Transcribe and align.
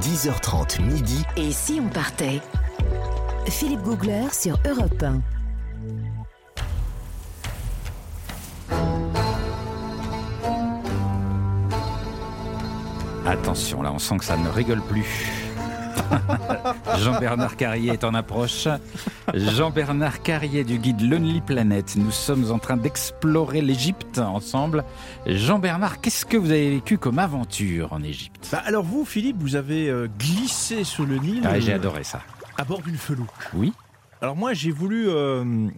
10h30 0.00 0.82
midi. 0.82 1.24
Et 1.36 1.52
si 1.52 1.80
on 1.82 1.88
partait? 1.88 2.40
Philippe 3.46 3.82
Googler 3.82 4.26
sur 4.32 4.58
Europe 4.66 5.02
1. 5.02 5.20
Attention, 13.26 13.82
là, 13.82 13.92
on 13.92 13.98
sent 13.98 14.18
que 14.18 14.24
ça 14.24 14.36
ne 14.36 14.48
rigole 14.48 14.80
plus. 14.82 15.32
Jean-Bernard 17.04 17.56
Carrier 17.56 17.92
est 17.92 18.04
en 18.04 18.14
approche. 18.14 18.68
Jean-Bernard 19.34 20.22
Carrier 20.22 20.64
du 20.64 20.78
guide 20.78 21.00
Lonely 21.00 21.40
Planet. 21.40 21.96
Nous 21.96 22.10
sommes 22.10 22.50
en 22.50 22.58
train 22.58 22.76
d'explorer 22.76 23.60
l'Égypte 23.60 24.18
ensemble. 24.18 24.84
Jean-Bernard, 25.26 26.00
qu'est-ce 26.00 26.24
que 26.24 26.36
vous 26.36 26.50
avez 26.50 26.70
vécu 26.70 26.98
comme 26.98 27.18
aventure 27.18 27.92
en 27.92 28.02
Égypte? 28.02 28.48
Bah, 28.52 28.62
alors 28.66 28.84
vous, 28.84 29.04
Philippe, 29.04 29.36
vous 29.40 29.56
avez 29.56 29.88
euh, 29.88 30.08
glissé 30.18 30.84
sur 30.84 31.04
le 31.04 31.16
Nil 31.18 31.42
Ah, 31.44 31.58
J'ai 31.58 31.72
euh, 31.72 31.76
adoré 31.76 32.04
ça. 32.04 32.20
à 32.58 32.64
bord 32.64 32.80
d'une 32.82 32.96
felouque. 32.96 33.28
Oui 33.54 33.72
Alors 34.22 34.36
moi, 34.36 34.52
j'ai 34.54 34.70
voulu 34.70 35.08
euh, 35.08 35.68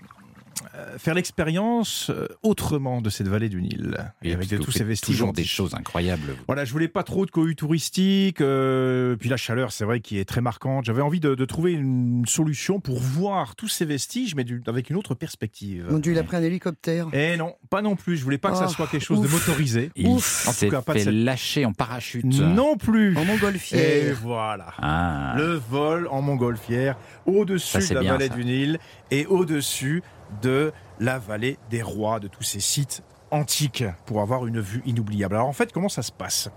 faire 0.99 1.15
l'expérience 1.15 2.11
euh, 2.11 2.27
autrement 2.43 3.01
de 3.01 3.11
cette 3.11 3.29
vallée 3.29 3.49
du 3.49 3.61
Nil, 3.63 3.97
et 4.23 4.33
avec 4.33 4.49
tous 4.61 4.71
ces 4.71 4.85
vestiges. 4.85 5.17
Toujours 5.17 5.33
des 5.33 5.45
choses 5.45 5.75
incroyables. 5.75 6.23
vous. 6.31 6.45
Voilà, 6.47 6.65
je 6.65 6.73
voulais 6.73 6.89
pas 6.89 7.03
trop 7.03 7.27
de 7.27 7.31
cohue 7.31 7.57
touristique, 7.57 8.41
euh, 8.41 9.17
puis 9.17 9.29
la 9.29 9.37
chaleur, 9.37 9.73
c'est 9.73 9.85
vrai, 9.85 10.01
qui 10.01 10.19
est 10.19 10.25
très 10.25 10.41
marquante. 10.41 10.85
J'avais 10.85 11.03
envie 11.03 11.21
de, 11.21 11.35
de 11.35 11.45
trouver 11.45 11.73
une 11.73 12.25
solution 12.27 12.81
pour 12.81 13.01
voir 13.01 13.57
tous 13.57 13.69
ces 13.69 13.85
vestiges, 13.85 14.35
mais 14.35 14.45
du- 14.45 14.63
avec 14.67 14.91
une 14.91 14.97
autre 14.97 15.15
perspective. 15.15 15.87
Mon 15.91 15.99
Dieu, 15.99 16.13
il 16.13 16.19
a 16.19 16.23
pris 16.25 16.37
un 16.37 16.43
hélicoptère. 16.43 17.09
Et 17.13 17.37
non, 17.37 17.55
pas 17.69 17.83
non 17.83 17.97
plus. 17.97 18.17
Je 18.17 18.25
voulais 18.25 18.39
pas 18.39 18.51
que 18.51 18.57
ça 18.57 18.67
Oh, 18.69 18.73
soit 18.73 18.87
quelque 18.87 19.03
chose 19.05 19.21
de 19.21 19.29
motorisé. 19.29 19.91
Il 19.97 20.09
En 20.09 20.15
tout 20.17 20.21
s'est 20.21 20.69
cas, 20.69 20.83
pas 20.83 20.95
de 20.95 20.99
fait 21.01 21.13
lâcher 21.13 21.65
en 21.65 21.73
parachute. 21.73 22.25
Non 22.25 22.77
plus. 22.77 23.17
En 23.17 23.23
Et 23.23 23.25
montgolfière. 23.25 24.17
voilà. 24.23 24.73
Ah. 24.81 25.35
Le 25.37 25.55
vol 25.55 26.09
en 26.11 26.23
montgolfière 26.23 26.97
au-dessus 27.27 27.79
de 27.89 27.95
la 27.95 28.01
bien, 28.01 28.13
vallée 28.13 28.29
ça. 28.29 28.35
du 28.35 28.45
Nil 28.45 28.79
et 29.11 29.27
au-dessus 29.27 30.03
de 30.43 30.73
la 31.01 31.19
vallée 31.19 31.59
des 31.71 31.83
rois, 31.83 32.21
de 32.21 32.29
tous 32.29 32.43
ces 32.43 32.61
sites 32.61 33.03
antiques 33.31 33.85
pour 34.07 34.21
avoir 34.21 34.47
une 34.47 34.61
vue 34.61 34.83
inoubliable. 34.87 35.35
Alors 35.35 35.49
en 35.49 35.53
fait, 35.53 35.73
comment 35.73 35.89
ça 35.89 36.03
se 36.03 36.13
passe 36.13 36.51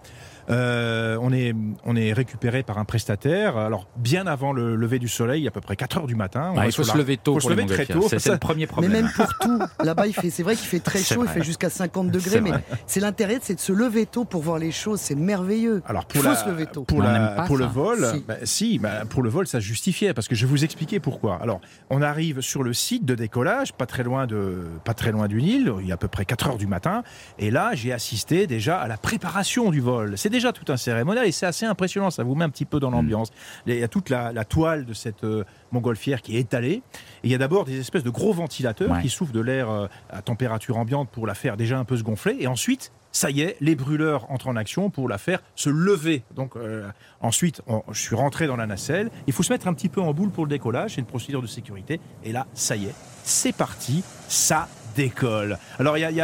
Euh, 0.50 1.18
on, 1.22 1.32
est, 1.32 1.54
on 1.86 1.96
est 1.96 2.12
récupéré 2.14 2.64
par 2.64 2.78
un 2.80 2.84
prestataire. 2.84 3.58
Alors 3.58 3.88
bien 3.96 4.26
avant 4.26 4.54
le 4.54 4.76
lever 4.76 4.98
du 4.98 5.08
soleil, 5.08 5.48
à 5.48 5.52
peu 5.52 5.62
près 5.62 5.76
4 5.76 6.00
heures 6.00 6.08
du 6.08 6.16
matin. 6.16 6.52
on 6.56 6.60
Ah, 6.60 6.66
il 6.66 6.72
faut 6.72 6.84
se 6.84 6.90
la- 6.92 6.98
lever 6.98 7.18
tôt 7.18 7.34
faut 7.36 7.40
pour 7.40 7.50
se 7.52 7.56
lever 7.56 7.68
très 7.68 7.86
tôt. 7.86 8.08
C'est 8.10 8.26
le 8.28 8.38
premier 8.38 8.62
Mais 8.62 8.68
problème. 8.68 8.92
même 8.92 9.12
pour 9.16 9.28
tout, 9.40 9.60
là-bas, 9.84 10.08
il 10.08 10.14
fait, 10.14 10.30
c'est 10.32 10.42
vrai 10.44 10.56
qu'il 10.56 10.66
fait 10.68 10.80
très 10.80 11.00
chaud, 11.00 11.22
vrai. 11.22 11.28
il 11.30 11.40
fait 11.40 11.44
jusqu'à 11.44 11.70
50 11.70 12.08
C'est 12.08 12.12
degrés, 12.12 12.42
mais 12.42 12.52
c'est 12.88 13.00
l'intérêt, 13.00 13.38
c'est 13.42 13.54
de 13.56 13.60
se 13.60 13.72
lever 13.72 14.08
tôt 14.08 14.26
pour 14.26 14.42
voir 14.42 14.58
les 14.58 14.72
choses, 14.72 15.00
c'est 15.00 15.16
merveilleux. 15.16 15.84
Alors 15.86 16.06
Il 16.10 16.14
pour, 16.14 16.24
faut 16.24 16.30
la- 16.30 16.36
se 16.36 16.50
lever 16.50 16.66
tôt. 16.66 16.84
pour, 16.84 16.98
On 16.98 17.02
la- 17.02 17.14
n'aime 17.20 17.36
pas 17.36 17.44
pour 17.46 17.58
le 17.58 17.66
vol, 17.66 18.06
Si. 18.14 18.24
bah, 18.28 18.36
si, 18.44 18.80
bah, 18.80 19.06
pour 19.08 19.22
le 19.22 19.30
vol, 19.30 19.46
ça 19.48 19.60
justifiait 19.60 20.14
parce 20.16 20.28
que 20.28 20.34
je 20.36 20.46
vais 20.48 20.50
vous 20.50 20.64
expliquer 20.66 21.00
pourquoi. 21.00 21.38
Alors, 21.42 21.62
on 21.92 22.02
arrive 22.02 22.42
sur 22.42 22.64
le 22.64 22.74
site 22.74 23.06
de 23.06 23.14
décollage, 23.14 23.74
pas 23.74 23.86
très 23.86 24.04
loin 24.04 24.26
de, 24.26 24.64
pas 24.84 24.96
très 24.96 25.12
loin 25.12 25.28
du 25.28 25.42
Nil. 25.42 25.72
Il 25.82 25.88
y 25.88 25.92
a 25.92 25.94
à 25.94 25.98
peu 25.98 26.08
près 26.08 26.26
4 26.26 26.48
heures 26.48 26.58
du 26.62 26.68
matin, 26.68 27.04
et 27.40 27.50
là, 27.52 27.72
j'ai 27.74 27.92
assisté 27.92 28.46
déjà 28.48 28.80
à 28.80 28.88
la 28.88 28.98
préparation 28.98 29.72
du 29.72 29.82
vol. 29.82 30.18
C'est 30.18 30.30
déjà 30.30 30.54
tout 30.54 30.72
un 30.72 30.78
cérémonial 30.78 31.26
et 31.26 31.32
c'est 31.32 31.48
assez 31.48 31.66
impressionnant. 31.66 32.12
Ça 32.12 32.24
vous 32.24 32.36
met 32.36 32.46
un 32.46 32.50
petit 32.50 32.66
peu 32.66 32.80
dans 32.80 32.92
l'ambiance. 32.92 33.30
Il 33.66 33.74
y 33.76 33.84
a 33.84 33.88
toute 33.88 34.10
la, 34.10 34.32
la 34.32 34.46
toile 34.46 34.86
de 34.86 34.94
cette 34.94 35.24
euh, 35.24 35.44
montgolfière 35.72 36.22
qui 36.22 36.38
est 36.38 36.40
étalée. 36.42 36.84
Et 37.24 37.26
il 37.26 37.32
y 37.32 37.36
a 37.36 37.40
d'abord 37.40 37.66
des 37.66 37.80
espèces 37.80 38.04
de 38.04 38.10
gros 38.12 38.32
ventilateurs 38.34 38.92
Ouais. 38.92 39.02
qui 39.02 39.10
soufflent 39.10 39.34
de 39.34 39.42
l'air 39.42 39.70
euh, 39.70 39.88
à 40.10 40.22
température 40.22 40.78
ambiante 40.78 41.10
pour 41.10 41.26
la 41.28 41.34
faire 41.34 41.58
déjà 41.58 41.78
un 41.80 41.84
peu 41.86 41.98
se 41.98 42.04
gonfler. 42.04 42.36
Et 42.40 42.48
ensuite, 42.48 42.92
ça 43.12 43.30
y 43.30 43.42
est, 43.42 43.58
les 43.60 43.76
brûleurs 43.76 44.32
entrent 44.32 44.48
en 44.48 44.56
action 44.56 44.90
pour 44.90 45.10
la 45.10 45.18
faire 45.18 45.40
se 45.56 45.70
lever. 45.70 46.24
Donc 46.36 46.56
euh, 46.56 46.88
ensuite, 47.22 47.62
on- 47.68 47.84
je 47.92 48.00
suis 48.00 48.16
rentré 48.16 48.48
dans 48.48 48.56
la 48.56 48.68
nacelle. 48.68 49.10
Il 49.28 49.34
faut 49.34 49.44
se 49.44 49.52
mettre 49.52 49.68
un 49.68 49.74
petit 49.74 49.90
peu 49.90 50.00
en 50.02 50.14
boule 50.14 50.30
pour 50.30 50.46
le 50.46 50.50
décollage. 50.50 50.96
C'est 50.96 51.02
une 51.02 51.08
procédure 51.08 51.42
de 51.42 51.48
sécurité. 51.48 52.00
Et 52.24 52.32
là, 52.32 52.46
ça 52.54 52.76
y 52.76 52.86
est, 52.86 52.96
c'est 53.24 53.52
parti. 53.56 54.04
Ça 54.30 54.68
décolle. 54.96 55.58
Alors 55.80 55.98
il 55.98 56.02
y 56.02 56.06
a, 56.06 56.12
y 56.12 56.22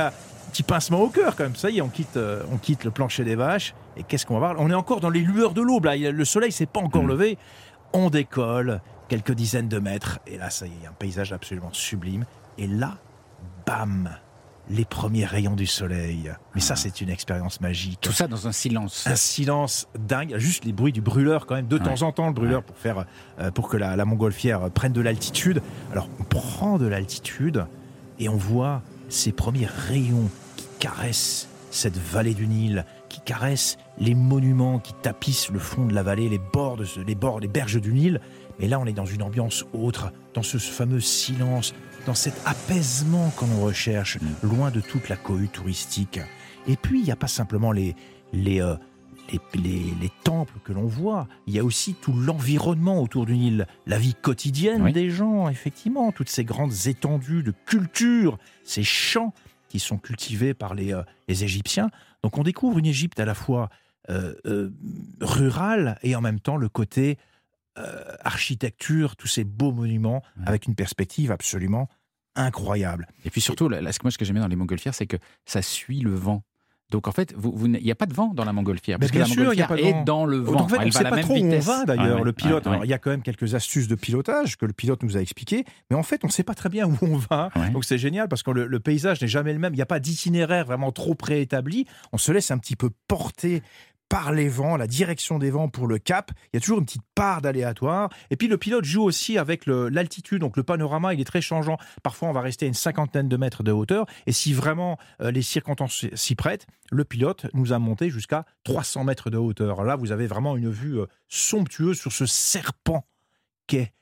petit 0.57 0.63
pincement 0.63 0.99
au 1.01 1.09
cœur 1.09 1.35
quand 1.35 1.43
même. 1.43 1.55
Ça 1.55 1.69
y 1.69 1.77
est, 1.77 1.81
on 1.81 1.89
quitte, 1.89 2.17
euh, 2.17 2.41
on 2.51 2.57
quitte 2.57 2.83
le 2.83 2.89
plancher 2.91 3.23
des 3.23 3.35
vaches. 3.35 3.75
Et 3.95 4.01
qu'est-ce 4.03 4.25
qu'on 4.25 4.39
va 4.39 4.53
voir? 4.53 4.55
On 4.57 4.71
est 4.71 4.73
encore 4.73 4.99
dans 5.01 5.09
les 5.11 5.19
lueurs 5.21 5.53
de 5.53 5.61
l'aube. 5.61 5.85
Là, 5.85 5.95
le 5.95 6.25
soleil 6.25 6.51
s'est 6.51 6.65
pas 6.65 6.79
encore 6.79 7.03
Mm. 7.03 7.07
levé. 7.09 7.37
On 7.93 8.09
décolle 8.09 8.81
quelques 9.07 9.33
dizaines 9.33 9.67
de 9.69 9.77
mètres. 9.77 10.17
Et 10.25 10.37
là, 10.39 10.49
ça 10.49 10.65
y 10.65 10.69
est, 10.83 10.87
un 10.87 10.93
paysage 10.97 11.31
absolument 11.31 11.69
sublime. 11.73 12.25
Et 12.57 12.65
là, 12.65 12.97
bam, 13.67 14.09
les 14.69 14.83
premiers 14.83 15.25
rayons 15.25 15.55
du 15.55 15.67
soleil. 15.67 16.31
Mais 16.55 16.61
ça, 16.61 16.75
c'est 16.75 17.01
une 17.01 17.09
expérience 17.09 17.61
magique. 17.61 17.99
Tout 18.01 18.11
ça 18.11 18.27
dans 18.27 18.47
un 18.47 18.51
silence. 18.51 19.05
Un 19.05 19.15
silence 19.15 19.87
dingue, 19.99 20.37
juste 20.37 20.65
les 20.65 20.73
bruits 20.73 20.91
du 20.91 21.01
brûleur 21.01 21.45
quand 21.45 21.53
même, 21.55 21.67
de 21.67 21.77
Ouais. 21.77 21.83
temps 21.83 22.01
en 22.01 22.11
temps 22.11 22.27
le 22.27 22.33
brûleur 22.33 22.63
pour 22.63 22.77
faire, 22.77 23.05
euh, 23.39 23.51
pour 23.51 23.69
que 23.69 23.77
la, 23.77 23.95
la 23.95 24.05
montgolfière 24.05 24.71
prenne 24.71 24.91
de 24.93 25.01
l'altitude. 25.01 25.61
Alors 25.91 26.09
on 26.19 26.23
prend 26.23 26.77
de 26.79 26.87
l'altitude 26.87 27.65
et 28.19 28.27
on 28.27 28.35
voit 28.37 28.81
ces 29.07 29.31
premiers 29.31 29.67
rayons 29.67 30.29
qui 30.79 30.87
caressent 30.87 31.47
cette 31.71 31.97
vallée 31.97 32.33
du 32.33 32.47
Nil, 32.47 32.85
qui 33.09 33.19
caressent 33.21 33.77
les 33.99 34.15
monuments 34.15 34.79
qui 34.79 34.93
tapissent 34.93 35.49
le 35.49 35.59
fond 35.59 35.85
de 35.85 35.93
la 35.93 36.03
vallée, 36.03 36.29
les 36.29 36.39
bords, 36.39 36.77
de 36.77 36.85
ce- 36.85 36.99
les 36.99 37.15
bords, 37.15 37.39
les 37.39 37.47
berges 37.47 37.79
du 37.81 37.93
Nil. 37.93 38.21
Mais 38.59 38.67
là, 38.67 38.79
on 38.79 38.85
est 38.85 38.93
dans 38.93 39.05
une 39.05 39.21
ambiance 39.21 39.65
autre, 39.73 40.11
dans 40.33 40.43
ce 40.43 40.57
fameux 40.57 40.99
silence, 41.01 41.73
dans 42.05 42.15
cet 42.15 42.35
apaisement 42.45 43.29
qu'on 43.35 43.59
recherche, 43.61 44.17
loin 44.41 44.71
de 44.71 44.79
toute 44.81 45.09
la 45.09 45.15
cohue 45.15 45.49
touristique. 45.49 46.19
Et 46.67 46.75
puis, 46.75 46.99
il 46.99 47.03
n'y 47.05 47.11
a 47.11 47.15
pas 47.15 47.27
simplement 47.27 47.71
les, 47.71 47.95
les, 48.33 48.61
euh, 48.61 48.75
les, 49.31 49.39
les- 49.61 49.93
les 50.01 50.11
temples 50.23 50.53
que 50.63 50.73
l'on 50.73 50.85
voit, 50.87 51.27
il 51.47 51.53
y 51.53 51.59
a 51.59 51.63
aussi 51.63 51.93
tout 51.95 52.13
l'environnement 52.13 53.01
autour 53.01 53.25
du 53.25 53.35
Nil, 53.35 53.67
la 53.85 53.97
vie 53.97 54.15
quotidienne 54.15 54.81
Oui. 54.83 54.93
des 54.93 55.09
gens, 55.09 55.49
effectivement, 55.49 56.11
toutes 56.11 56.29
ces 56.29 56.45
grandes 56.45 56.73
étendues 56.87 57.43
de 57.43 57.53
culture, 57.65 58.37
ces 58.63 58.83
champs 58.83 59.33
qui 59.69 59.79
sont 59.79 59.97
cultivés 59.97 60.53
par 60.53 60.73
les, 60.75 60.93
euh, 60.93 61.03
les 61.27 61.43
Égyptiens. 61.43 61.89
Donc 62.23 62.37
on 62.37 62.43
découvre 62.43 62.77
une 62.79 62.85
Égypte 62.85 63.19
à 63.19 63.25
la 63.25 63.33
fois 63.33 63.69
euh, 64.09 64.33
euh, 64.45 64.71
rurale 65.21 65.97
et 66.01 66.15
en 66.15 66.21
même 66.21 66.39
temps 66.39 66.57
le 66.57 66.69
côté 66.69 67.17
architecture, 68.23 69.15
tous 69.15 69.27
ces 69.27 69.43
beaux 69.43 69.71
monuments 69.71 70.23
Ouais. 70.37 70.47
avec 70.47 70.65
une 70.65 70.73
perspective 70.75 71.31
absolument 71.31 71.87
incroyable. 72.35 73.07
Et 73.25 73.29
puis 73.29 73.41
surtout, 73.41 73.69
là, 73.69 73.91
ce 73.91 73.99
que 73.99 74.03
moi, 74.05 74.11
ce 74.11 74.17
que 74.17 74.25
j'aime 74.25 74.35
bien 74.35 74.41
dans 74.43 74.47
les 74.49 74.55
montgolfières, 74.55 74.93
c'est 74.95 75.07
que 75.07 75.17
ça 75.45 75.61
suit 75.61 75.99
le 75.99 76.13
vent. 76.13 76.43
Donc 76.91 77.07
en 77.07 77.11
fait, 77.11 77.33
vous- 77.35 77.51
vous 77.53 77.65
il 77.67 77.83
n'y 77.83 77.91
a 77.91 77.95
pas 77.95 78.05
de 78.05 78.13
vent 78.13 78.31
dans 78.33 78.45
la 78.45 78.53
montgolfière. 78.53 78.97
Parce 78.97 79.11
que 79.11 79.19
la 79.19 79.25
sûr, 79.25 79.53
il 79.53 79.59
y 79.59 79.61
a 79.61 79.67
montgolfière 79.67 79.67
pas 79.67 79.75
de 79.75 79.81
est 79.81 79.91
vent. 79.91 80.03
dans 80.03 80.25
le 80.25 80.37
vent. 80.37 80.51
Donc, 80.53 80.61
en 80.61 80.67
fait, 80.69 80.75
Elle 80.77 80.81
on 80.83 80.85
ne 80.85 80.91
sait 80.91 81.03
pas 81.03 81.17
trop 81.21 81.33
où 81.35 81.45
on 81.45 81.59
va 81.59 81.85
d'ailleurs, 81.85 82.23
le 82.23 82.31
pilote. 82.33 82.65
Alors, 82.67 82.85
il 82.85 82.89
y 82.89 82.93
a 82.93 82.97
quand 82.97 83.09
même 83.09 83.21
quelques 83.23 83.55
astuces 83.55 83.87
de 83.87 83.95
pilotage 83.95 84.57
que 84.57 84.65
le 84.65 84.73
pilote 84.73 85.03
nous 85.03 85.17
a 85.17 85.19
expliquées, 85.21 85.65
mais 85.89 85.95
en 85.97 86.03
fait, 86.03 86.21
on 86.23 86.27
ne 86.27 86.31
sait 86.31 86.43
pas 86.43 86.53
très 86.55 86.69
bien 86.69 86.87
où 86.87 86.97
on 87.01 87.17
va. 87.17 87.49
Ouais. 87.55 87.69
Donc 87.71 87.83
c'est 87.85 87.97
génial 87.97 88.27
parce 88.29 88.43
que 88.43 88.51
le, 88.51 88.67
le 88.67 88.79
paysage 88.79 89.21
n'est 89.21 89.27
jamais 89.27 89.51
le 89.53 89.59
même. 89.59 89.73
Il 89.73 89.77
n'y 89.77 89.81
a 89.81 89.85
pas 89.87 89.99
d'itinéraire 89.99 90.65
vraiment 90.65 90.91
trop 90.91 91.13
préétabli. 91.15 91.85
On 92.13 92.17
se 92.17 92.31
laisse 92.31 92.51
un 92.51 92.57
petit 92.57 92.75
peu 92.75 92.89
porter 93.07 93.61
par 94.09 94.31
les 94.31 94.47
vents, 94.47 94.77
la 94.77 94.87
direction 94.87 95.39
des 95.39 95.49
vents 95.49 95.69
pour 95.69 95.87
le 95.87 95.99
cap. 95.99 96.31
Il 96.53 96.55
y 96.55 96.57
a 96.57 96.59
toujours 96.61 96.79
une 96.79 96.85
petite 96.85 97.05
part 97.15 97.41
d'aléatoire. 97.41 98.09
Et 98.29 98.37
puis 98.37 98.47
le 98.47 98.57
pilote 98.57 98.85
joue 98.85 99.03
aussi 99.03 99.37
avec 99.37 99.65
l'altitude. 99.65 100.39
Donc 100.39 100.57
le 100.57 100.63
panorama, 100.63 101.13
il 101.13 101.19
est 101.19 101.25
très 101.25 101.41
changeant. 101.41 101.77
Parfois, 102.03 102.29
on 102.29 102.33
va 102.33 102.41
rester 102.41 102.65
à 102.65 102.67
une 102.67 102.73
cinquantaine 102.73 103.27
de 103.27 103.37
mètres 103.37 103.63
de 103.63 103.71
hauteur. 103.71 104.05
Et 104.25 104.31
si 104.31 104.53
vraiment 104.53 104.97
euh, 105.21 105.31
les 105.31 105.41
circonstances 105.41 106.05
s'y 106.13 106.35
prêtent, 106.35 106.67
le 106.91 107.03
pilote 107.03 107.47
nous 107.53 107.73
a 107.73 107.79
monté 107.79 108.09
jusqu'à 108.09 108.45
300 108.63 109.03
mètres 109.03 109.29
de 109.29 109.37
hauteur. 109.37 109.83
Là, 109.83 109.95
vous 109.95 110.11
avez 110.11 110.27
vraiment 110.27 110.55
une 110.55 110.69
vue 110.69 110.99
euh, 110.99 111.05
somptueuse 111.27 111.99
sur 111.99 112.11
ce 112.13 112.25
serpent 112.25 113.05
qu'est 113.67 113.93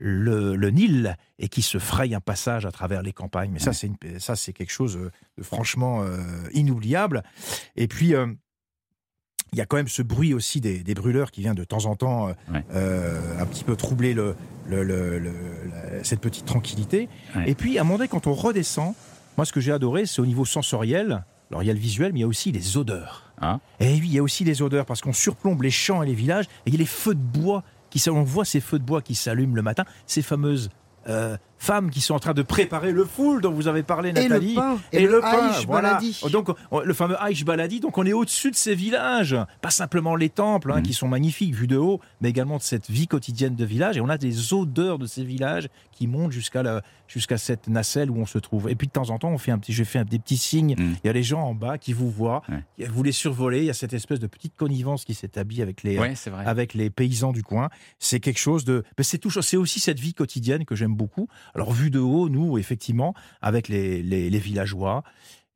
le, 0.00 0.56
le 0.56 0.70
Nil 0.70 1.16
et 1.38 1.48
qui 1.48 1.62
se 1.62 1.78
fraye 1.78 2.14
un 2.14 2.20
passage 2.20 2.66
à 2.66 2.72
travers 2.72 3.02
les 3.02 3.12
campagnes. 3.12 3.52
Mais 3.52 4.18
ça, 4.18 4.36
c'est 4.36 4.52
quelque 4.52 4.72
chose 4.72 4.96
euh, 4.96 5.10
de 5.36 5.42
franchement 5.42 6.02
euh, 6.02 6.18
inoubliable. 6.52 7.22
Et 7.76 7.86
puis, 7.86 8.14
euh, 8.14 8.26
il 9.52 9.58
y 9.58 9.62
a 9.62 9.66
quand 9.66 9.76
même 9.76 9.88
ce 9.88 10.02
bruit 10.02 10.32
aussi 10.34 10.60
des, 10.60 10.78
des 10.82 10.94
brûleurs 10.94 11.30
qui 11.30 11.40
vient 11.40 11.54
de 11.54 11.64
temps 11.64 11.86
en 11.86 11.96
temps 11.96 12.28
euh, 12.28 12.32
Ouais. 12.52 12.64
euh, 12.74 13.40
un 13.40 13.46
petit 13.46 13.64
peu 13.64 13.76
troubler 13.76 14.14
le, 14.14 14.34
le- 14.68 14.82
le- 14.84 15.18
le- 15.18 15.30
la- 15.70 16.04
cette 16.04 16.20
petite 16.20 16.44
tranquillité. 16.44 17.08
Ouais. 17.34 17.50
Et 17.50 17.54
puis, 17.54 17.78
à 17.78 17.80
un 17.80 17.84
moment 17.84 17.98
donné, 17.98 18.08
quand 18.08 18.26
on 18.26 18.32
redescend, 18.34 18.94
moi, 19.36 19.44
ce 19.44 19.52
que 19.52 19.60
j'ai 19.60 19.72
adoré, 19.72 20.06
c'est 20.06 20.20
au 20.20 20.26
niveau 20.26 20.44
sensoriel. 20.44 21.24
Alors, 21.50 21.62
il 21.62 21.66
y 21.66 21.70
a 21.70 21.74
le 21.74 21.80
visuel, 21.80 22.12
mais 22.12 22.20
il 22.20 22.22
y 22.22 22.24
a 22.24 22.28
aussi 22.28 22.52
les 22.52 22.76
odeurs. 22.76 23.32
Ah. 23.40 23.58
Et 23.80 23.88
oui, 23.94 24.02
il 24.04 24.12
y 24.14 24.18
a 24.18 24.22
aussi 24.22 24.44
les 24.44 24.62
odeurs, 24.62 24.86
parce 24.86 25.00
qu'on 25.00 25.12
surplombe 25.12 25.62
les 25.62 25.70
champs 25.70 26.02
et 26.02 26.06
les 26.06 26.14
villages, 26.14 26.44
et 26.44 26.68
il 26.68 26.72
y 26.74 26.76
a 26.76 26.78
les 26.78 26.86
feux 26.86 27.14
de 27.14 27.20
bois, 27.20 27.64
qui, 27.90 28.02
on 28.08 28.22
voit 28.22 28.44
ces 28.44 28.60
feux 28.60 28.78
de 28.78 28.84
bois 28.84 29.02
qui 29.02 29.14
s'allument 29.16 29.56
le 29.56 29.62
matin, 29.62 29.84
ces 30.06 30.22
fameuses 30.22 30.70
euh, 31.08 31.36
femmes 31.60 31.90
qui 31.90 32.00
sont 32.00 32.14
en 32.14 32.18
train 32.18 32.32
de 32.32 32.40
préparer 32.42 32.90
le 32.90 33.04
foule 33.04 33.42
dont 33.42 33.52
vous 33.52 33.68
avez 33.68 33.82
parlé, 33.82 34.08
Et 34.08 34.12
Nathalie. 34.14 34.54
le 34.54 34.60
pain. 34.60 34.78
Et, 34.92 35.06
le, 35.06 35.20
pain, 35.20 35.50
voilà. 35.66 35.90
Baladi. 35.94 36.20
Donc, 36.32 36.48
on- 36.70 36.80
le 36.80 36.94
fameux 36.94 37.20
Aïch 37.22 37.44
Baladi, 37.44 37.80
donc 37.80 37.98
on 37.98 38.06
est 38.06 38.14
au-dessus 38.14 38.50
de 38.50 38.56
ces 38.56 38.74
villages. 38.74 39.36
Pas 39.60 39.70
simplement 39.70 40.16
les 40.16 40.30
temples, 40.30 40.72
hein, 40.72 40.78
Mhm. 40.78 40.82
qui 40.82 40.94
sont 40.94 41.06
magnifiques 41.06 41.54
vus 41.54 41.66
de 41.66 41.76
haut, 41.76 42.00
mais 42.22 42.30
également 42.30 42.56
de 42.56 42.62
cette 42.62 42.90
vie 42.90 43.06
quotidienne 43.06 43.54
de 43.56 43.64
village. 43.66 43.98
Et 43.98 44.00
on 44.00 44.08
a 44.08 44.16
des 44.18 44.54
odeurs 44.54 44.98
de 44.98 45.06
ces 45.06 45.22
villages 45.22 45.68
qui 45.92 46.06
montent 46.06 46.32
jusqu'à 46.32 46.62
la- 46.62 46.82
jusqu'à 47.06 47.36
cette 47.38 47.66
nacelle 47.68 48.10
où 48.10 48.16
on 48.18 48.26
se 48.26 48.38
trouve. 48.38 48.70
Et 48.70 48.74
puis 48.76 48.86
de 48.86 48.92
temps 48.92 49.10
en 49.10 49.18
temps, 49.18 49.30
on 49.30 49.36
fait 49.38 49.50
un 49.50 49.58
petit, 49.58 49.72
j'ai 49.72 49.84
fait 49.84 49.98
un- 49.98 50.04
des 50.04 50.18
petits 50.20 50.36
signes. 50.38 50.76
Mhm. 50.78 50.94
Il 51.04 51.06
y 51.08 51.10
a 51.10 51.12
les 51.12 51.24
gens 51.24 51.42
en 51.42 51.54
bas 51.54 51.76
qui 51.76 51.92
vous 51.92 52.08
voient, 52.10 52.42
Ouais. 52.48 52.86
vous 52.86 53.02
les 53.02 53.10
survolez. 53.12 53.58
Il 53.58 53.64
y 53.64 53.70
a 53.70 53.74
cette 53.74 53.92
espèce 53.92 54.20
de 54.20 54.26
petite 54.28 54.54
connivence 54.56 55.04
qui 55.04 55.12
s'établit 55.14 55.60
avec 55.60 55.82
les, 55.82 55.98
Ouais, 55.98 56.14
avec 56.46 56.72
les 56.72 56.88
paysans 56.88 57.32
du 57.32 57.42
coin. 57.42 57.68
C'est 57.98 58.20
quelque 58.20 58.38
chose 58.38 58.64
de. 58.64 58.84
c'est 59.00 59.18
toujours, 59.18 59.42
c'est 59.44 59.56
aussi 59.56 59.80
cette 59.80 59.98
vie 60.00 60.14
quotidienne 60.14 60.64
que 60.64 60.74
j'aime 60.76 60.94
beaucoup. 60.94 61.28
Alors 61.54 61.72
vu 61.72 61.90
de 61.90 61.98
haut, 61.98 62.28
nous 62.28 62.58
effectivement, 62.58 63.14
avec 63.40 63.68
les, 63.68 64.02
les, 64.02 64.38
villageois. 64.38 65.02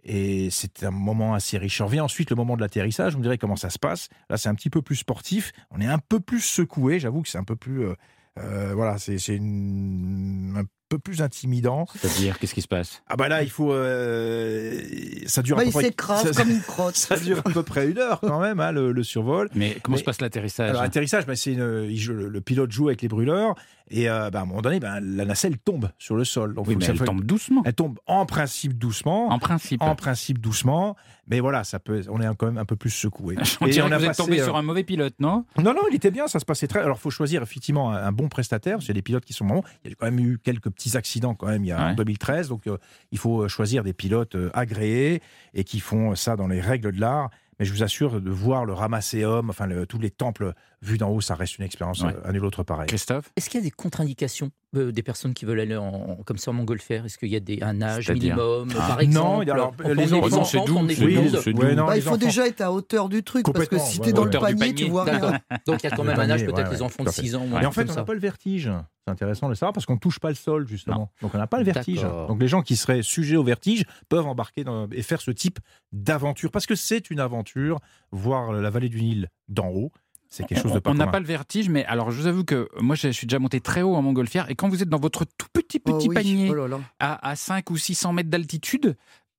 Et 0.02 0.50
c'est 0.50 0.84
un 0.84 0.90
moment 0.90 1.34
assez 1.34 1.56
riche. 1.56 1.80
On 1.80 1.86
revient 1.86 2.00
ensuite 2.00 2.28
le 2.30 2.36
moment 2.36 2.56
de 2.56 2.60
l'atterrissage. 2.60 3.14
Vous 3.16 3.22
direz 3.22 3.38
comment 3.38 3.56
ça 3.56 3.70
se 3.70 3.78
passe. 3.78 4.08
Là, 4.28 4.36
c'est 4.36 4.50
un 4.50 4.54
petit 4.54 4.68
peu 4.68 4.82
plus 4.82 4.96
sportif. 4.96 5.52
On 5.70 5.80
est 5.80 5.86
un 5.86 5.98
peu 5.98 6.20
plus 6.20 6.40
secoué. 6.40 7.00
J'avoue 7.00 7.22
que 7.22 7.28
c'est 7.28 7.38
un 7.38 7.44
peu 7.44 7.56
plus. 7.56 7.86
euh, 7.86 7.94
euh, 8.38 8.72
voilà, 8.74 8.98
c'est 8.98 9.38
un 9.38 10.64
peu 10.88 10.98
plus 10.98 11.22
intimidant. 11.22 11.86
C'est-à-dire, 11.96 12.38
qu'est-ce 12.38 12.54
qui 12.54 12.62
se 12.62 12.68
passe? 12.68 13.02
Ah 13.08 13.16
bah 13.16 13.28
là, 13.28 13.42
il 13.42 13.50
faut. 13.50 13.72
euh, 13.72 14.80
ça 15.26 15.42
dure 15.42 15.56
Bah, 15.56 15.62
à 15.62 15.64
peu 15.64 15.70
il 15.70 15.72
près. 15.72 15.84
s'écrase 15.84 16.36
comme 16.36 16.50
une 16.50 16.60
crotte. 16.66 16.96
ça 16.96 17.16
dure 17.18 17.38
à 17.38 17.50
peu 17.50 17.62
près 17.62 17.90
une 17.90 17.98
heure 17.98 18.20
quand 18.20 18.40
même, 18.40 18.60
hein, 18.60 18.72
le, 18.72 18.92
le 18.92 19.02
survol. 19.02 19.48
Mais 19.54 19.76
comment 19.82 19.96
Mais- 19.96 20.00
se 20.00 20.04
passe 20.04 20.20
l'atterrissage? 20.20 20.70
Alors, 20.70 20.82
atterrissage, 20.82 21.26
bah, 21.26 21.36
c'est 21.36 21.52
une- 21.52 21.86
il 21.88 21.98
joue- 21.98 22.12
le, 22.12 22.28
le 22.28 22.40
pilote 22.40 22.70
joue 22.70 22.88
avec 22.88 23.02
les 23.02 23.08
brûleurs 23.08 23.54
et 23.90 24.08
euh, 24.08 24.30
bah, 24.30 24.40
à 24.40 24.42
un 24.42 24.46
moment 24.46 24.62
donné, 24.62 24.80
bah, 24.80 24.98
la 25.00 25.24
nacelle 25.24 25.58
tombe 25.58 25.90
sur 25.98 26.16
le 26.16 26.24
sol. 26.24 26.54
Donc, 26.54 26.66
Oui, 26.68 26.76
mais 26.76 26.84
ça 26.84 26.92
elle 26.92 26.98
fait- 26.98 27.04
tombe 27.04 27.24
doucement. 27.24 27.62
elle 27.64 27.74
tombe 27.74 27.98
en 28.06 28.26
principe 28.26 28.74
doucement. 28.78 29.28
En 29.30 29.38
principe. 29.38 29.82
En 29.82 29.94
principe 29.94 30.38
doucement, 30.38 30.96
mais 31.28 31.40
voilà, 31.40 31.64
ça 31.64 31.78
peut, 31.78 32.02
on 32.08 32.20
est 32.20 32.26
quand 32.36 32.46
même 32.46 32.58
un 32.58 32.64
peu 32.64 32.76
plus 32.76 32.90
secoué. 32.90 33.36
On 33.60 33.66
Et 33.66 33.70
dirait 33.70 33.86
on 33.86 33.88
que 33.90 33.94
a 33.94 33.98
vous 33.98 34.04
êtes 34.04 34.08
passé, 34.10 34.22
tombé 34.22 34.40
euh, 34.40 34.44
sur 34.44 34.56
un 34.56 34.62
mauvais 34.62 34.84
pilote, 34.84 35.14
non? 35.20 35.44
Non, 35.58 35.72
non, 35.74 35.82
il 35.90 35.96
était 35.96 36.10
bien, 36.10 36.26
ça 36.28 36.38
se 36.38 36.44
passait 36.44 36.66
très. 36.66 36.80
Alors, 36.80 36.96
il 36.98 37.00
faut 37.00 37.10
choisir 37.10 37.42
effectivement 37.42 37.92
un, 37.92 37.96
un 38.06 38.12
bon 38.12 38.28
prestataire, 38.28 38.74
parce 38.76 38.84
qu'il 38.86 38.94
y 38.94 38.96
a 38.96 39.00
des 39.00 39.02
pilotes 39.02 39.24
qui 39.24 39.32
sont 39.32 39.46
bons. 39.46 39.62
Il 39.84 39.90
y 39.90 39.92
a 39.92 39.96
quand 39.96 40.06
même 40.06 40.18
eu 40.20 40.38
quelques 40.42 40.68
petits 40.74 40.96
accidents 40.96 41.34
quand 41.34 41.46
même 41.46 41.64
il 41.64 41.68
y 41.68 41.72
a 41.72 41.80
en 41.80 41.88
Ouais. 41.90 41.94
2013, 41.94 42.48
donc 42.48 42.66
euh, 42.66 42.76
il 43.12 43.18
faut 43.18 43.48
choisir 43.48 43.82
des 43.84 43.92
pilotes 43.92 44.34
euh, 44.34 44.50
agréés 44.54 45.22
et 45.54 45.64
qui 45.64 45.80
font 45.80 46.14
ça 46.14 46.36
dans 46.36 46.46
les 46.48 46.60
règles 46.60 46.92
de 46.92 47.00
l'art. 47.00 47.30
Mais 47.60 47.64
je 47.64 47.72
vous 47.72 47.84
assure, 47.84 48.20
de 48.20 48.30
voir 48.30 48.64
le 48.64 48.72
ramasséum, 48.72 49.48
enfin 49.48 49.66
le- 49.66 49.86
tous 49.86 49.98
les 50.00 50.10
temples 50.10 50.54
vus 50.84 50.98
d'en 50.98 51.10
haut, 51.10 51.20
ça 51.20 51.34
reste 51.34 51.58
une 51.58 51.64
expérience 51.64 52.02
Ouais. 52.02 52.12
euh, 52.14 52.28
à 52.28 52.32
nul 52.32 52.44
autre 52.44 52.62
pareil. 52.62 52.86
Christophe? 52.86 53.30
Est-ce 53.36 53.48
qu'il 53.50 53.58
y 53.60 53.62
a 53.62 53.64
des 53.64 53.70
contre-indications 53.70 54.50
euh, 54.76 54.90
des 54.92 55.02
personnes 55.04 55.34
qui 55.34 55.44
veulent 55.44 55.60
aller 55.60 55.76
en, 55.76 56.18
comme 56.26 56.36
ça 56.36 56.50
en 56.50 56.54
montgolfière 56.54 57.04
Est-ce 57.04 57.16
qu'il 57.16 57.28
y 57.28 57.36
a 57.36 57.40
des, 57.40 57.60
un 57.62 57.80
âge 57.80 58.10
minimum, 58.10 58.68
Ah. 58.72 58.88
par 58.88 58.96
Non, 59.06 59.40
exemple? 59.42 59.50
alors, 59.52 59.74
Quand 59.76 59.88
les 59.88 60.12
enfants- 60.12 60.28
Non, 60.28 60.36
enfants, 60.38 60.44
c'est 60.44 60.64
doux. 60.64 61.58
Ouais, 61.58 61.74
non, 61.74 61.86
Bah, 61.86 61.92
les 61.94 62.00
il 62.00 62.02
faut 62.02 62.08
enfants- 62.10 62.16
déjà 62.18 62.46
être 62.46 62.60
à 62.60 62.72
hauteur 62.72 63.08
du 63.08 63.22
truc, 63.22 63.46
parce 63.52 63.68
que 63.68 63.78
si 63.78 63.98
ouais, 64.00 64.06
t'es 64.06 64.12
dans 64.12 64.24
ouais. 64.26 64.30
le 64.32 64.56
panier, 64.56 64.74
tu 64.74 64.88
vois 64.88 65.04
rien. 65.04 65.40
Donc 65.66 65.82
il 65.82 65.88
y 65.88 65.92
a 65.92 65.96
quand 65.96 66.04
même 66.04 66.18
un 66.18 66.30
âge, 66.30 66.44
peut-être 66.44 66.70
les 66.70 66.82
enfants 66.82 67.04
de 67.04 67.10
fait. 67.10 67.22
6 67.22 67.34
ans. 67.36 67.46
Et 67.60 67.66
en 67.66 67.72
fait, 67.72 67.88
on 67.90 67.94
n'a 67.94 68.04
pas 68.04 68.14
le 68.14 68.20
vertige. 68.20 68.70
C'est 69.06 69.10
intéressant 69.12 69.46
de 69.48 69.50
le 69.52 69.54
savoir 69.56 69.74
parce 69.74 69.84
qu'on 69.84 69.94
ne 69.94 69.98
touche 69.98 70.18
pas 70.18 70.30
le 70.30 70.34
sol, 70.34 70.66
justement. 70.66 71.10
Donc, 71.20 71.34
on 71.34 71.38
n'a 71.38 71.46
pas 71.46 71.58
le 71.58 71.64
vertige. 71.64 72.02
Donc, 72.02 72.40
les 72.40 72.48
gens 72.48 72.62
qui 72.62 72.74
seraient 72.76 73.02
sujets 73.02 73.36
au 73.36 73.44
vertige 73.44 73.84
peuvent 74.08 74.26
embarquer 74.26 74.64
dans- 74.64 74.88
et 74.90 75.02
faire 75.02 75.20
ce 75.20 75.30
type 75.30 75.58
d'aventure. 75.92 76.50
Parce 76.50 76.66
que 76.66 76.74
c'est 76.74 77.10
une 77.10 77.20
aventure, 77.20 77.78
voir 78.12 78.52
la 78.52 78.70
vallée 78.70 78.88
du 78.88 79.02
Nil 79.02 79.28
d'en 79.48 79.68
haut. 79.68 79.92
C'est 80.34 80.44
quelque 80.46 80.62
chose 80.62 80.72
de 80.72 80.80
pas 80.80 80.90
On 80.90 80.94
n'a 80.94 81.06
pas 81.06 81.20
le 81.20 81.26
vertige, 81.26 81.68
mais 81.68 81.84
alors 81.84 82.10
je 82.10 82.20
vous 82.20 82.26
avoue 82.26 82.42
que 82.42 82.68
moi 82.80 82.96
je 82.96 83.08
suis 83.08 83.26
déjà 83.26 83.38
monté 83.38 83.60
très 83.60 83.82
haut 83.82 83.94
en 83.94 84.02
montgolfière 84.02 84.50
et 84.50 84.56
quand 84.56 84.68
vous 84.68 84.82
êtes 84.82 84.88
dans 84.88 84.98
votre 84.98 85.24
tout 85.24 85.46
petit 85.52 85.80
Oh 85.86 85.92
petit 85.92 86.08
oui, 86.08 86.14
panier 86.14 86.50
oh 86.50 86.54
là 86.54 86.66
là. 86.66 86.80
à, 86.98 87.28
à 87.28 87.36
5 87.36 87.70
ou 87.70 87.76
600 87.76 88.12
mètres 88.12 88.30
d'altitude, 88.30 88.96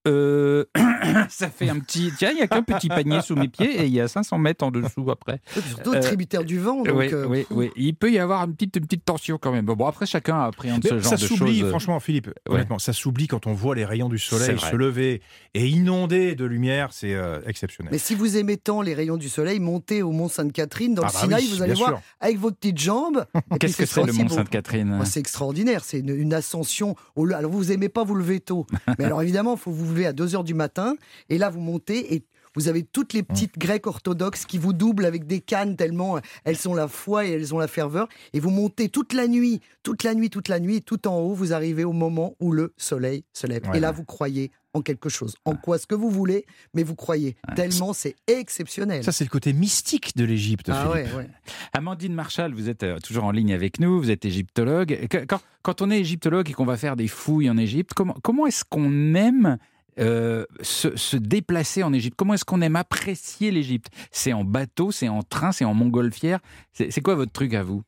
euh, 0.08 0.66
ça 1.30 1.50
fait 1.50 1.70
un 1.70 1.80
petit. 1.80 2.12
Tiens, 2.18 2.32
il 2.32 2.38
y 2.38 2.42
a 2.42 2.48
qu'un 2.48 2.62
petit 2.64 2.88
panier 2.90 3.22
sous 3.22 3.36
mes 3.36 3.48
pieds 3.48 3.82
et 3.82 3.86
il 3.86 3.94
y 3.94 4.00
a 4.02 4.08
500 4.08 4.38
mètres 4.38 4.64
en 4.66 4.72
dessous 4.72 5.10
après. 5.12 5.42
Surtout 5.68 5.94
Euh, 5.94 6.00
tributaire 6.00 6.44
du 6.44 6.60
vent. 6.60 6.84
Donc, 6.84 6.96
oui, 6.96 7.10
euh, 7.14 7.26
oui, 7.28 7.46
oui. 7.52 7.72
Il 7.76 7.96
peut 7.96 8.12
y 8.12 8.20
avoir 8.20 8.44
une 8.46 8.54
petite, 8.54 8.76
une 8.76 8.86
petite 8.86 9.06
tension 9.06 9.38
quand 9.40 9.52
même. 9.52 9.66
Bon, 9.66 9.74
bon, 9.76 9.86
après 9.88 10.06
chacun 10.06 10.40
appréhende 10.42 10.82
Mais 10.84 10.90
ce 10.90 11.00
genre 11.00 11.10
ça 11.10 11.16
de 11.16 11.22
s'oublie, 11.22 11.60
choses. 11.62 11.70
franchement, 11.70 12.00
Philippe. 12.00 12.30
Honnêtement, 12.50 12.80
ça 12.80 12.94
s'oublie 12.94 13.28
quand 13.28 13.48
on 13.48 13.54
voit 13.54 13.76
les 13.76 13.86
rayons 13.86 14.10
du 14.10 14.20
soleil 14.20 14.58
se 14.60 14.76
lever 14.76 15.22
et 15.54 15.68
inonder 15.68 16.36
de 16.36 16.46
lumière. 16.46 16.90
C'est 16.92 17.14
euh, 17.14 17.40
exceptionnel. 17.48 17.92
Mais 17.92 17.98
si 18.00 18.16
vous 18.16 18.38
aimez 18.38 18.58
tant 18.58 18.82
les 18.82 18.94
rayons 18.94 19.18
du 19.18 19.30
soleil, 19.30 19.60
montez 19.60 20.02
au 20.04 20.12
Mont 20.12 20.28
Sainte-Catherine, 20.30 20.94
dans 20.94 21.04
Ah 21.04 21.08
le 21.08 21.14
bah 21.14 21.20
Sinaï, 21.20 21.44
oui, 21.44 21.50
vous 21.56 21.62
allez 21.64 21.74
voir, 21.74 21.90
sûr. 21.90 22.02
avec 22.20 22.38
vos 22.38 22.52
petites 22.52 22.78
jambes. 22.80 23.26
Qu'est-ce 23.60 23.78
que 23.78 23.86
c'est 23.86 24.04
le 24.04 24.14
Mont. 24.14 24.30
Sainte-Catherine 24.30 25.00
c'est 25.06 25.20
extraordinaire, 25.20 25.84
c'est 25.86 26.00
une, 26.00 26.10
une 26.10 26.34
ascension. 26.34 26.96
Au, 27.16 27.32
alors 27.32 27.52
vous 27.52 27.72
aimez 27.72 27.90
pas 27.90 28.04
vous 28.04 28.16
lever 28.16 28.40
tôt, 28.40 28.66
mais 29.00 29.06
alors 29.06 29.22
évidemment, 29.22 29.54
il 29.56 29.60
faut 29.60 29.72
vous 29.72 29.86
lever 29.96 30.06
à 30.06 30.14
2 30.14 30.36
heures 30.36 30.44
du 30.44 30.54
matin, 30.54 30.96
et 31.30 31.38
là 31.38 31.50
vous 31.50 31.62
montez 31.62 32.14
et 32.14 32.26
vous 32.56 32.70
avez 32.70 32.84
toutes 32.84 33.14
les 33.14 33.24
petites 33.24 33.58
grecques 33.58 33.86
orthodoxes 33.86 34.46
qui 34.46 34.58
vous 34.58 34.74
doublent 34.74 35.06
avec 35.06 35.28
des 35.28 35.42
cannes 35.42 35.76
tellement 35.76 36.18
euh, 36.18 36.22
elles 36.46 36.68
ont 36.70 36.74
la 36.74 36.88
foi 36.88 37.26
et 37.26 37.32
elles 37.32 37.54
ont 37.54 37.60
la 37.60 37.68
ferveur, 37.68 38.08
et 38.34 38.40
vous 38.40 38.50
montez 38.50 38.90
toute 38.90 39.14
la 39.14 39.28
nuit, 39.28 39.62
toute 39.84 40.04
la 40.04 40.14
nuit, 40.14 40.30
toute 40.30 40.48
la 40.48 40.60
nuit, 40.60 40.78
et 40.78 40.82
tout 40.82 41.08
en 41.08 41.18
haut, 41.18 41.34
vous 41.34 41.54
arrivez 41.54 41.84
au 41.84 41.92
moment 41.92 42.36
où 42.40 42.52
le 42.52 42.74
soleil 42.78 43.24
se 43.34 43.48
lève. 43.48 43.68
Ouais, 43.68 43.78
et 43.78 43.80
là, 43.80 43.92
vous 43.92 44.06
croyez 44.06 44.52
en 44.74 44.82
quelque 44.82 45.08
chose, 45.08 45.36
en 45.46 45.56
quoi 45.56 45.78
ce 45.78 45.88
que 45.88 45.96
vous 45.96 46.10
voulez, 46.10 46.46
mais 46.74 46.84
vous 46.84 46.96
croyez 46.96 47.38
tellement 47.56 47.94
c'est 47.94 48.16
exceptionnel. 48.28 49.04
Ça, 49.06 49.14
c'est 49.14 49.24
le 49.24 49.30
côté 49.30 49.54
mystique 49.54 50.18
de 50.18 50.26
l'Égypte, 50.26 50.70
ah 50.70 50.90
Philippe. 50.92 51.14
ouais, 51.14 51.18
ouais. 51.18 51.30
Amandine 51.74 52.14
Marshall, 52.14 52.54
vous 52.54 52.68
êtes 52.68 52.84
euh, 52.84 53.00
toujours 53.00 53.24
en 53.24 53.32
ligne 53.32 53.54
avec 53.54 53.80
nous, 53.80 54.00
vous 54.00 54.12
êtes 54.12 54.26
égyptologue. 54.26 55.08
Quand, 55.30 55.40
quand 55.62 55.82
on 55.82 55.90
est 55.92 56.00
égyptologue 56.00 56.50
et 56.50 56.54
qu'on 56.54 56.66
va 56.66 56.76
faire 56.76 56.98
des 56.98 57.08
fouilles 57.08 57.50
en 57.50 57.58
Égypte, 57.58 57.92
comment, 57.96 58.18
comment 58.22 58.48
est-ce 58.48 58.66
qu'on 58.70 59.16
aime 59.16 59.58
euh, 60.00 60.46
se, 60.62 60.96
se 60.98 61.18
déplacer 61.18 61.84
en 61.84 61.94
Égypte 61.94 62.16
Comment 62.18 62.34
est-ce 62.34 62.46
qu'on 62.46 62.62
aime 62.62 62.76
apprécier 62.76 63.52
l'Égypte? 63.52 63.88
C'est 64.12 64.34
en 64.34 64.44
bateau, 64.44 64.92
c'est 64.92 65.10
en 65.10 65.22
train, 65.22 65.52
c'est 65.52 65.66
en 65.66 65.74
montgolfière? 65.74 66.40
C'est 66.74 67.02
quoi 67.02 67.16
votre 67.16 67.32
truc 67.32 67.54
à 67.54 67.64
vous? 67.64 67.84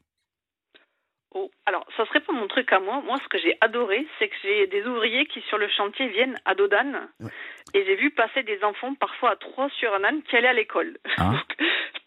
Oh, 1.34 1.52
alors, 1.66 1.86
ça 1.96 2.06
serait 2.06 2.22
pas 2.22 2.34
mon 2.34 2.48
truc 2.48 2.72
à 2.72 2.80
moi. 2.80 3.02
Moi, 3.06 3.18
ce 3.24 3.28
que 3.28 3.38
j'ai 3.38 3.58
adoré, 3.62 4.08
c'est 4.18 4.28
que 4.28 4.36
j'ai 4.42 4.68
des 4.68 4.86
ouvriers 4.86 5.26
qui, 5.28 5.42
sur 5.42 5.58
le 5.58 5.68
chantier, 5.68 6.08
viennent 6.08 6.40
à 6.46 6.56
dos 6.56 6.68
d'âne. 6.68 7.10
Ouais. 7.20 7.30
Et 7.74 7.86
j'ai 7.86 7.96
vu 7.96 8.12
passer 8.12 8.44
des 8.44 8.64
enfants, 8.64 8.96
parfois 8.96 9.32
à 9.32 9.36
trois 9.36 9.70
sur 9.78 9.94
un 9.94 10.04
âne, 10.04 10.24
qui 10.24 10.36
allaient 10.36 10.48
à 10.48 10.54
l'école. 10.54 10.98
Ah. 11.18 11.32
Donc, 11.32 11.58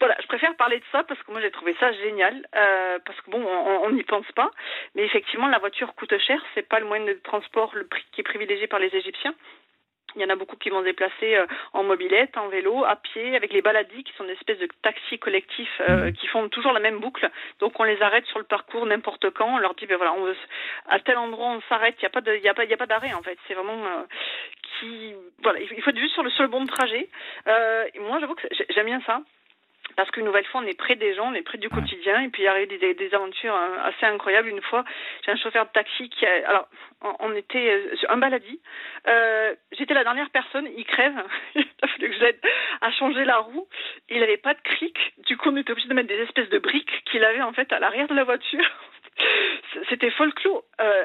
voilà, 0.00 0.16
je 0.22 0.26
préfère 0.26 0.56
parler 0.56 0.78
de 0.78 0.84
ça 0.90 1.04
parce 1.04 1.22
que 1.22 1.30
moi, 1.30 1.40
j'ai 1.42 1.50
trouvé 1.50 1.76
ça 1.78 1.92
génial. 1.92 2.46
euh, 2.56 2.98
parce 3.04 3.20
que 3.20 3.30
bon, 3.30 3.44
on 3.46 3.90
n'y 3.90 4.02
pense 4.02 4.30
pas. 4.34 4.50
Mais 4.94 5.04
effectivement, 5.04 5.46
la 5.46 5.58
voiture 5.58 5.94
coûte 5.94 6.16
cher. 6.18 6.42
C'est 6.54 6.66
pas 6.66 6.80
le 6.80 6.86
moyen 6.86 7.04
de 7.04 7.12
transport 7.22 7.74
le 7.74 7.86
prix 7.86 8.04
qui 8.12 8.22
est 8.22 8.24
privilégié 8.24 8.66
par 8.66 8.80
les 8.80 8.94
Égyptiens. 8.94 9.34
Il 10.16 10.22
y 10.22 10.24
en 10.24 10.28
a 10.30 10.36
beaucoup 10.36 10.56
qui 10.56 10.70
vont 10.70 10.80
se 10.80 10.84
déplacer 10.84 11.36
euh, 11.36 11.46
en 11.72 11.82
mobilette, 11.84 12.36
en 12.36 12.48
vélo, 12.48 12.84
à 12.84 12.96
pied, 12.96 13.36
avec 13.36 13.52
les 13.52 13.62
baladis 13.62 14.02
qui 14.04 14.12
sont 14.14 14.24
des 14.24 14.32
espèces 14.32 14.58
de 14.58 14.68
taxis 14.82 15.18
collectifs 15.18 15.80
euh, 15.88 16.10
qui 16.12 16.26
font 16.26 16.48
toujours 16.48 16.72
la 16.72 16.80
même 16.80 16.98
boucle. 16.98 17.28
Donc 17.60 17.78
on 17.78 17.84
les 17.84 18.00
arrête 18.02 18.26
sur 18.26 18.38
le 18.38 18.44
parcours 18.44 18.86
n'importe 18.86 19.30
quand. 19.30 19.54
On 19.54 19.58
leur 19.58 19.74
dit 19.74 19.86
ben 19.86 19.96
voilà, 19.96 20.12
on 20.14 20.24
veut, 20.24 20.36
à 20.88 20.98
tel 21.00 21.16
endroit 21.18 21.46
on 21.48 21.60
s'arrête. 21.68 21.94
Il 21.98 22.02
n'y 22.02 22.06
a 22.06 22.10
pas 22.10 22.20
de, 22.20 22.34
il 22.34 22.42
y 22.42 22.48
a 22.48 22.54
pas, 22.54 22.64
il 22.64 22.70
y 22.70 22.74
a 22.74 22.76
pas 22.76 22.86
d'arrêt 22.86 23.12
en 23.14 23.22
fait. 23.22 23.38
C'est 23.46 23.54
vraiment 23.54 23.84
euh, 23.84 24.02
qui, 24.78 25.14
voilà, 25.42 25.60
il 25.60 25.82
faut 25.82 25.90
être 25.90 25.98
juste 25.98 26.14
sur 26.14 26.22
le 26.22 26.30
sur 26.30 26.42
le 26.42 26.48
bon 26.48 26.64
trajet. 26.66 27.08
Euh, 27.46 27.84
moi 28.00 28.18
j'avoue 28.20 28.34
que 28.34 28.46
j'ai- 28.52 28.66
j'aime 28.70 28.86
bien 28.86 29.00
ça. 29.06 29.20
Parce 29.96 30.10
qu'une 30.10 30.24
nouvelle 30.24 30.44
fois, 30.46 30.60
on 30.62 30.66
est 30.66 30.78
près 30.78 30.96
des 30.96 31.14
gens, 31.14 31.30
on 31.30 31.34
est 31.34 31.42
près 31.42 31.58
du 31.58 31.68
quotidien, 31.68 32.22
et 32.22 32.28
puis 32.28 32.42
il 32.42 32.46
y 32.46 32.48
a 32.48 32.66
des, 32.66 32.94
des, 32.94 33.14
aventures 33.14 33.54
euh, 33.54 33.88
assez 33.88 34.06
incroyables. 34.06 34.48
Une 34.48 34.62
fois, 34.62 34.84
j'ai 35.24 35.32
un 35.32 35.36
chauffeur 35.36 35.66
de 35.66 35.70
taxi 35.70 36.08
qui 36.08 36.26
a, 36.26 36.48
alors, 36.48 36.68
on, 37.20 37.34
était 37.34 37.70
euh, 37.70 37.94
un 38.08 38.16
baladi. 38.16 38.60
Euh, 39.06 39.54
J'étais 39.72 39.94
la 39.94 40.04
dernière 40.04 40.30
personne, 40.30 40.68
il 40.76 40.84
crève. 40.84 41.14
il 41.54 41.66
a 41.82 41.88
fallu 41.88 42.10
que 42.10 42.14
je 42.14 42.20
l'aide 42.20 42.40
à 42.80 42.90
changer 42.92 43.24
la 43.24 43.38
roue. 43.38 43.68
Il 44.08 44.20
n'avait 44.20 44.36
pas 44.36 44.54
de 44.54 44.60
cric. 44.60 44.96
Du 45.26 45.36
coup, 45.36 45.50
on 45.50 45.56
était 45.56 45.72
obligé 45.72 45.88
de 45.88 45.94
mettre 45.94 46.08
des 46.08 46.22
espèces 46.22 46.50
de 46.50 46.58
briques 46.58 47.04
qu'il 47.06 47.24
avait 47.24 47.42
en 47.42 47.52
fait 47.52 47.72
à 47.72 47.78
l'arrière 47.78 48.08
de 48.08 48.14
la 48.14 48.24
voiture. 48.24 48.64
C'était 49.88 50.10
folklore. 50.10 50.64
Euh, 50.80 51.04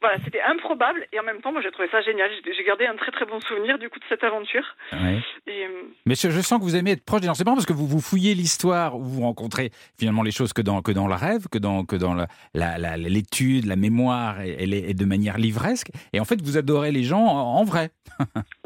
voilà, 0.00 0.18
c'était 0.24 0.40
improbable 0.42 1.06
et 1.12 1.20
en 1.20 1.22
même 1.22 1.40
temps, 1.40 1.52
moi, 1.52 1.60
j'ai 1.62 1.70
trouvé 1.70 1.88
ça 1.90 2.00
génial. 2.02 2.30
J'ai 2.44 2.64
gardé 2.64 2.86
un 2.86 2.96
très 2.96 3.10
très 3.12 3.24
bon 3.24 3.40
souvenir 3.40 3.78
du 3.78 3.88
coup 3.88 3.98
de 3.98 4.04
cette 4.08 4.24
aventure. 4.24 4.64
Ouais. 4.92 5.20
Et, 5.46 5.64
euh, 5.64 5.68
Mais 6.06 6.14
je, 6.14 6.30
je 6.30 6.40
sens 6.40 6.58
que 6.58 6.64
vous 6.64 6.76
aimez 6.76 6.92
être 6.92 7.04
proche 7.04 7.20
des 7.20 7.26
gens. 7.26 7.34
C'est 7.34 7.44
pas 7.44 7.52
parce 7.54 7.66
que 7.66 7.72
vous, 7.72 7.86
vous 7.86 8.00
fouillez 8.00 8.34
l'histoire 8.34 8.96
où 8.96 9.02
vous 9.04 9.22
rencontrez 9.22 9.70
finalement 9.98 10.22
les 10.22 10.30
choses 10.32 10.52
que 10.52 10.62
dans, 10.62 10.82
que 10.82 10.92
dans 10.92 11.06
le 11.08 11.14
rêve, 11.14 11.46
que 11.50 11.58
dans, 11.58 11.84
que 11.84 11.96
dans 11.96 12.14
la- 12.14 12.26
la- 12.54 12.78
la- 12.78 12.96
l'étude, 12.96 13.66
la, 13.66 13.76
mémoire, 13.76 14.40
et, 14.42 14.50
et 14.50 14.90
et 14.90 14.94
de 14.94 15.04
manière 15.04 15.38
livresque. 15.38 15.88
Et 16.12 16.20
en 16.20 16.24
fait, 16.24 16.40
vous 16.42 16.56
adorez 16.56 16.92
les 16.92 17.02
gens 17.04 17.24
en, 17.24 17.56
en 17.60 17.64
vrai. 17.64 17.90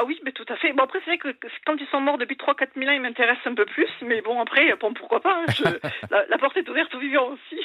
Ah 0.00 0.04
oui, 0.06 0.16
mais 0.24 0.30
tout 0.30 0.44
à 0.48 0.54
fait. 0.56 0.72
Bon, 0.74 0.84
après, 0.84 1.00
c'est 1.04 1.10
vrai 1.16 1.18
que 1.18 1.28
quand 1.66 1.74
ils 1.80 1.86
sont 1.90 2.00
morts 2.00 2.18
depuis 2.18 2.36
3-4 2.36 2.68
000 2.76 2.88
ans, 2.88 2.92
ils 2.94 3.00
m'intéressent 3.02 3.46
un 3.46 3.54
peu 3.54 3.64
plus. 3.64 3.88
Mais 4.06 4.20
bon, 4.22 4.40
après, 4.40 4.62
bon, 4.80 4.94
pourquoi 4.94 5.20
pas. 5.20 5.42
hein, 5.42 5.46
je- 5.56 5.64
la, 6.10 6.24
la 6.28 6.38
porte 6.38 6.56
est 6.56 6.68
ouverte 6.68 6.94
aux 6.94 7.00
vivants 7.00 7.30
aussi. 7.32 7.60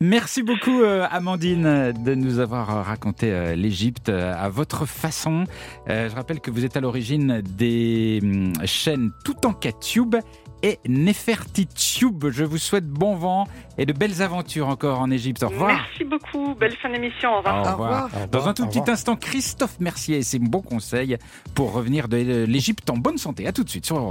Merci 0.00 0.42
beaucoup, 0.44 0.82
euh, 0.82 1.04
Amandine, 1.10 1.92
de 2.04 2.14
nous 2.14 2.38
avoir 2.38 2.84
raconté 2.86 3.32
euh, 3.32 3.54
l'Égypte 3.56 4.08
euh, 4.08 4.32
à 4.38 4.48
votre 4.50 4.86
façon. 4.86 5.44
Je 5.88 6.14
rappelle 6.14 6.40
que 6.40 6.50
vous 6.52 6.64
êtes 6.64 6.76
à 6.76 6.80
l'origine 6.80 7.40
des 7.42 8.20
hum, 8.22 8.52
chaînes 8.66 9.10
Tout 9.24 9.44
en 9.46 9.52
Tube 9.72 10.14
et 10.64 10.80
Nefertitube. 10.88 12.30
Je 12.30 12.42
vous 12.42 12.56
souhaite 12.56 12.86
bon 12.86 13.16
vent 13.16 13.46
et 13.76 13.84
de 13.84 13.92
belles 13.92 14.22
aventures 14.22 14.68
encore 14.68 14.98
en 14.98 15.10
Égypte. 15.10 15.42
Au 15.42 15.48
revoir. 15.48 15.68
Merci 15.68 16.04
beaucoup. 16.04 16.54
Belle 16.54 16.74
fin 16.76 16.88
d'émission. 16.88 17.34
Au 17.34 17.36
revoir. 17.38 17.58
Au 17.58 17.72
revoir. 17.72 18.02
Au 18.04 18.06
revoir. 18.06 18.28
Dans 18.28 18.48
un 18.48 18.54
tout 18.54 18.66
petit 18.66 18.90
instant, 18.90 19.14
Christophe 19.14 19.78
Mercier 19.78 20.16
et 20.16 20.22
ses 20.22 20.38
bons 20.38 20.62
conseils 20.62 21.18
pour 21.54 21.72
revenir 21.72 22.08
de 22.08 22.46
l'Égypte 22.48 22.88
en 22.88 22.96
bonne 22.96 23.18
santé. 23.18 23.46
À 23.46 23.52
tout 23.52 23.62
de 23.62 23.68
suite 23.68 23.84
sur 23.84 23.98
Europe 23.98 24.02